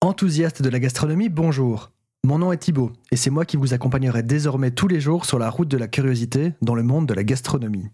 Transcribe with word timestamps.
Enthousiaste 0.00 0.62
de 0.62 0.68
la 0.68 0.78
gastronomie, 0.78 1.28
bonjour. 1.28 1.90
Mon 2.24 2.38
nom 2.38 2.52
est 2.52 2.58
Thibaut 2.58 2.92
et 3.10 3.16
c'est 3.16 3.30
moi 3.30 3.44
qui 3.44 3.56
vous 3.56 3.74
accompagnerai 3.74 4.22
désormais 4.22 4.70
tous 4.70 4.86
les 4.86 5.00
jours 5.00 5.24
sur 5.24 5.40
la 5.40 5.50
route 5.50 5.66
de 5.66 5.76
la 5.76 5.88
curiosité 5.88 6.52
dans 6.62 6.76
le 6.76 6.84
monde 6.84 7.06
de 7.06 7.14
la 7.14 7.24
gastronomie. 7.24 7.88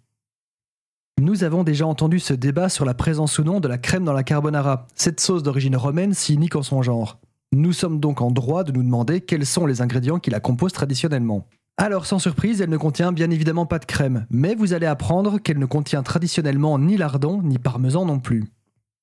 Nous 1.19 1.45
avons 1.45 1.65
déjà 1.65 1.87
entendu 1.87 2.19
ce 2.19 2.35
débat 2.35 2.69
sur 2.69 2.85
la 2.85 2.93
présence 2.93 3.39
ou 3.39 3.45
non 3.45 3.59
de 3.59 3.69
la 3.69 3.79
crème 3.79 4.05
dans 4.05 4.13
la 4.13 4.23
carbonara, 4.23 4.87
cette 4.95 5.19
sauce 5.19 5.43
d'origine 5.43 5.77
romaine 5.77 6.13
si 6.13 6.35
unique 6.35 6.57
en 6.57 6.63
son 6.63 6.83
genre. 6.83 7.21
Nous 7.55 7.73
sommes 7.73 8.01
donc 8.01 8.21
en 8.21 8.31
droit 8.31 8.65
de 8.65 8.73
nous 8.73 8.83
demander 8.83 9.23
quels 9.23 9.47
sont 9.47 9.65
les 9.65 9.81
ingrédients 9.81 10.19
qui 10.19 10.29
la 10.29 10.41
composent 10.41 10.75
traditionnellement. 10.75 11.47
Alors 11.79 12.05
sans 12.05 12.19
surprise, 12.19 12.61
elle 12.61 12.69
ne 12.69 12.77
contient 12.77 13.13
bien 13.13 13.31
évidemment 13.31 13.65
pas 13.65 13.79
de 13.79 13.87
crème, 13.87 14.27
mais 14.29 14.55
vous 14.55 14.75
allez 14.75 14.87
apprendre 14.87 15.39
qu'elle 15.39 15.59
ne 15.59 15.65
contient 15.65 16.03
traditionnellement 16.03 16.79
ni 16.79 16.99
lardon 16.99 17.41
ni 17.43 17.59
parmesan 17.59 18.05
non 18.05 18.19
plus. 18.19 18.45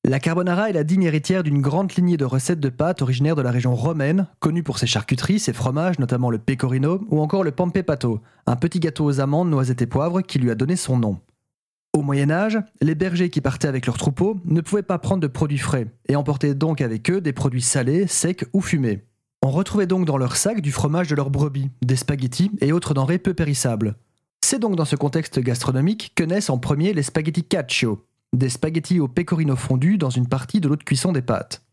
La 0.03 0.19
carbonara 0.19 0.67
est 0.67 0.73
la 0.73 0.83
digne 0.83 1.03
héritière 1.03 1.43
d'une 1.43 1.61
grande 1.61 1.93
lignée 1.93 2.17
de 2.17 2.25
recettes 2.25 2.59
de 2.59 2.69
pâtes 2.69 3.03
originaires 3.03 3.35
de 3.35 3.43
la 3.43 3.51
région 3.51 3.75
romaine, 3.75 4.27
connue 4.39 4.63
pour 4.63 4.79
ses 4.79 4.87
charcuteries, 4.87 5.39
ses 5.39 5.53
fromages, 5.53 5.99
notamment 5.99 6.31
le 6.31 6.39
pecorino 6.39 7.05
ou 7.09 7.21
encore 7.21 7.43
le 7.43 7.51
pampepato, 7.51 8.19
un 8.47 8.55
petit 8.55 8.79
gâteau 8.79 9.05
aux 9.05 9.19
amandes, 9.19 9.51
noisettes 9.51 9.83
et 9.83 9.87
poivres 9.87 10.23
qui 10.23 10.39
lui 10.39 10.49
a 10.49 10.55
donné 10.55 10.75
son 10.75 10.97
nom. 10.97 11.19
Au 11.93 12.01
Moyen 12.01 12.31
Âge, 12.31 12.57
les 12.81 12.95
bergers 12.95 13.29
qui 13.29 13.41
partaient 13.41 13.67
avec 13.67 13.85
leurs 13.85 13.99
troupeaux 13.99 14.39
ne 14.45 14.61
pouvaient 14.61 14.81
pas 14.81 14.97
prendre 14.97 15.21
de 15.21 15.27
produits 15.27 15.59
frais 15.59 15.85
et 16.07 16.15
emportaient 16.15 16.55
donc 16.55 16.81
avec 16.81 17.11
eux 17.11 17.21
des 17.21 17.33
produits 17.33 17.61
salés, 17.61 18.07
secs 18.07 18.45
ou 18.53 18.61
fumés. 18.61 19.03
On 19.43 19.51
retrouvait 19.51 19.87
donc 19.87 20.05
dans 20.05 20.17
leur 20.17 20.35
sac 20.35 20.61
du 20.61 20.71
fromage 20.71 21.09
de 21.09 21.15
leurs 21.15 21.29
brebis, 21.29 21.69
des 21.83 21.95
spaghettis 21.95 22.51
et 22.59 22.71
autres 22.71 22.95
denrées 22.95 23.19
peu 23.19 23.35
périssables. 23.35 23.95
C'est 24.43 24.59
donc 24.59 24.75
dans 24.75 24.85
ce 24.85 24.95
contexte 24.95 25.39
gastronomique 25.39 26.13
que 26.15 26.23
naissent 26.23 26.49
en 26.49 26.57
premier 26.57 26.93
les 26.93 27.03
spaghettis 27.03 27.43
cacio, 27.43 28.03
des 28.33 28.49
spaghettis 28.49 28.99
au 28.99 29.07
pecorino 29.07 29.55
fondu 29.55 29.97
dans 29.97 30.09
une 30.09 30.27
partie 30.27 30.59
de 30.59 30.67
l'eau 30.67 30.75
de 30.75 30.83
cuisson 30.83 31.11
des 31.11 31.21
pâtes. 31.21 31.63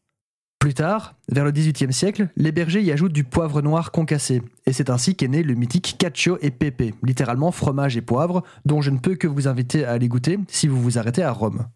Plus 0.59 0.75
tard, 0.75 1.15
vers 1.31 1.45
le 1.45 1.53
XVIIIe 1.53 1.93
siècle, 1.93 2.29
les 2.37 2.51
bergers 2.51 2.83
y 2.83 2.91
ajoutent 2.91 3.13
du 3.13 3.23
poivre 3.23 3.63
noir 3.63 3.93
concassé, 3.93 4.43
et 4.67 4.73
c'est 4.73 4.91
ainsi 4.91 5.15
qu'est 5.15 5.29
né 5.29 5.45
le 5.45 5.55
mythique 5.55 5.97
cacio 5.99 6.37
et 6.43 6.51
pepe, 6.51 6.95
littéralement 7.05 7.53
fromage 7.53 7.97
et 7.97 8.03
poivre, 8.03 8.43
dont 8.65 8.83
je 8.83 8.91
ne 8.91 8.99
peux 8.99 9.15
que 9.15 9.29
vous 9.29 9.47
inviter 9.47 9.85
à 9.85 9.93
aller 9.93 10.09
goûter 10.09 10.39
si 10.49 10.67
vous 10.67 10.83
vous 10.83 10.99
arrêtez 10.99 11.23
à 11.23 11.31
Rome. 11.31 11.69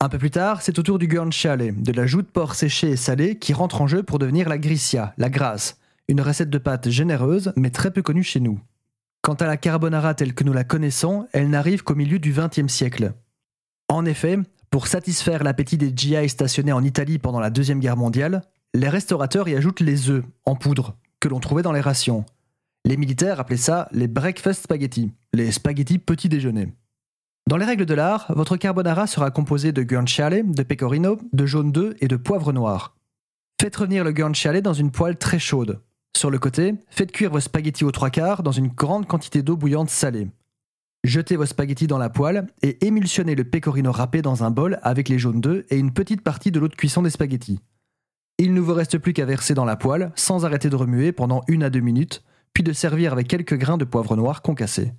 Un 0.00 0.08
peu 0.08 0.18
plus 0.18 0.30
tard, 0.30 0.62
c'est 0.62 0.78
au 0.78 0.82
tour 0.82 0.98
du 0.98 1.08
guanciale, 1.08 1.74
de 1.82 1.92
la 1.92 2.06
joue 2.06 2.22
de 2.22 2.26
porc 2.26 2.54
séchée 2.54 2.90
et 2.90 2.96
salée 2.96 3.38
qui 3.38 3.52
rentre 3.52 3.82
en 3.82 3.86
jeu 3.86 4.02
pour 4.02 4.18
devenir 4.18 4.48
la 4.48 4.58
gricia, 4.58 5.12
la 5.18 5.28
grasse, 5.28 5.78
une 6.08 6.20
recette 6.20 6.50
de 6.50 6.58
pâte 6.58 6.88
généreuse 6.88 7.52
mais 7.56 7.70
très 7.70 7.90
peu 7.90 8.02
connue 8.02 8.22
chez 8.22 8.40
nous. 8.40 8.60
Quant 9.22 9.34
à 9.34 9.46
la 9.46 9.56
carbonara 9.56 10.14
telle 10.14 10.34
que 10.34 10.44
nous 10.44 10.52
la 10.52 10.64
connaissons, 10.64 11.26
elle 11.32 11.50
n'arrive 11.50 11.82
qu'au 11.82 11.94
milieu 11.94 12.18
du 12.18 12.32
XXe 12.32 12.72
siècle. 12.72 13.12
En 13.88 14.04
effet, 14.04 14.38
pour 14.70 14.88
satisfaire 14.88 15.44
l'appétit 15.44 15.78
des 15.78 15.92
GI 15.94 16.28
stationnés 16.28 16.72
en 16.72 16.82
Italie 16.82 17.18
pendant 17.18 17.40
la 17.40 17.50
Deuxième 17.50 17.80
Guerre 17.80 17.96
mondiale, 17.96 18.42
les 18.74 18.88
restaurateurs 18.88 19.48
y 19.48 19.54
ajoutent 19.54 19.80
les 19.80 20.10
œufs, 20.10 20.24
en 20.44 20.56
poudre, 20.56 20.96
que 21.20 21.28
l'on 21.28 21.40
trouvait 21.40 21.62
dans 21.62 21.72
les 21.72 21.80
rations. 21.80 22.24
Les 22.84 22.96
militaires 22.96 23.40
appelaient 23.40 23.56
ça 23.56 23.88
les 23.92 24.08
breakfast 24.08 24.64
spaghetti, 24.64 25.12
les 25.32 25.50
spaghettis 25.50 25.98
petit 25.98 26.28
déjeuner. 26.28 26.72
Dans 27.48 27.56
les 27.56 27.64
règles 27.64 27.86
de 27.86 27.94
l'art, 27.94 28.26
votre 28.30 28.56
carbonara 28.56 29.06
sera 29.06 29.30
composé 29.30 29.70
de 29.70 29.82
guanciale, 29.82 30.50
de 30.50 30.62
pecorino, 30.64 31.18
de 31.32 31.46
jaune 31.46 31.70
d'œuf 31.70 31.94
et 32.00 32.08
de 32.08 32.16
poivre 32.16 32.52
noir. 32.52 32.96
Faites 33.60 33.76
revenir 33.76 34.04
le 34.04 34.12
guanciale 34.12 34.60
dans 34.62 34.72
une 34.72 34.90
poêle 34.90 35.16
très 35.16 35.38
chaude. 35.38 35.80
Sur 36.16 36.30
le 36.30 36.38
côté, 36.38 36.74
faites 36.90 37.12
cuire 37.12 37.30
vos 37.30 37.40
spaghettis 37.40 37.84
aux 37.84 37.92
trois 37.92 38.10
quarts 38.10 38.42
dans 38.42 38.52
une 38.52 38.68
grande 38.68 39.06
quantité 39.06 39.42
d'eau 39.42 39.56
bouillante 39.56 39.90
salée. 39.90 40.28
Jetez 41.06 41.36
vos 41.36 41.46
spaghettis 41.46 41.86
dans 41.86 41.98
la 41.98 42.10
poêle 42.10 42.48
et 42.62 42.84
émulsionnez 42.84 43.36
le 43.36 43.44
pecorino 43.44 43.92
râpé 43.92 44.22
dans 44.22 44.42
un 44.42 44.50
bol 44.50 44.80
avec 44.82 45.08
les 45.08 45.20
jaunes 45.20 45.40
d'œufs 45.40 45.64
et 45.70 45.78
une 45.78 45.92
petite 45.92 46.20
partie 46.20 46.50
de 46.50 46.58
l'eau 46.58 46.66
de 46.66 46.74
cuisson 46.74 47.00
des 47.00 47.10
spaghettis. 47.10 47.60
Il 48.38 48.52
ne 48.54 48.60
vous 48.60 48.74
reste 48.74 48.98
plus 48.98 49.12
qu'à 49.12 49.24
verser 49.24 49.54
dans 49.54 49.64
la 49.64 49.76
poêle 49.76 50.10
sans 50.16 50.44
arrêter 50.44 50.68
de 50.68 50.74
remuer 50.74 51.12
pendant 51.12 51.42
une 51.46 51.62
à 51.62 51.70
deux 51.70 51.78
minutes, 51.78 52.24
puis 52.52 52.64
de 52.64 52.72
servir 52.72 53.12
avec 53.12 53.28
quelques 53.28 53.56
grains 53.56 53.78
de 53.78 53.84
poivre 53.84 54.16
noir 54.16 54.42
concassé. 54.42 54.94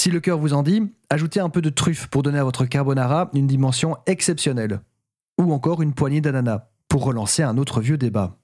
Si 0.00 0.10
le 0.10 0.20
cœur 0.20 0.38
vous 0.38 0.54
en 0.54 0.62
dit, 0.62 0.90
ajoutez 1.10 1.40
un 1.40 1.50
peu 1.50 1.60
de 1.60 1.68
truffe 1.68 2.06
pour 2.06 2.22
donner 2.22 2.38
à 2.38 2.44
votre 2.44 2.64
carbonara 2.64 3.28
une 3.34 3.46
dimension 3.46 3.98
exceptionnelle. 4.06 4.80
Ou 5.38 5.52
encore 5.52 5.82
une 5.82 5.92
poignée 5.92 6.22
d'ananas, 6.22 6.62
pour 6.88 7.04
relancer 7.04 7.42
un 7.42 7.58
autre 7.58 7.82
vieux 7.82 7.98
débat. 7.98 8.38